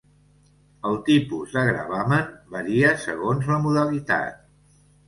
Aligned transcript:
El 0.91 0.97
tipus 1.09 1.53
de 1.57 1.65
gravamen 1.69 2.35
varia 2.57 2.99
segons 3.07 3.53
la 3.55 3.63
modalitat. 3.69 4.47